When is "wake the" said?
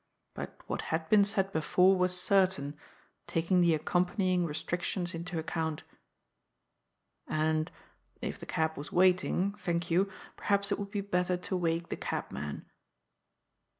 11.55-11.97